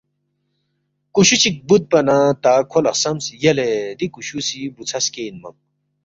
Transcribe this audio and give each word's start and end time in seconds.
کُشُو 1.13 1.35
چِک 1.41 1.55
بُودپا 1.67 1.99
نہ 2.07 2.17
تا 2.43 2.51
کھو 2.69 2.79
لہ 2.83 2.91
خسمس، 2.95 3.25
”یلے 3.41 3.69
دی 3.97 4.07
کُشُو 4.13 4.39
سی 4.47 4.59
بُوژھا 4.75 4.99
سکے 5.05 5.23
اِنمنگ 5.27 5.57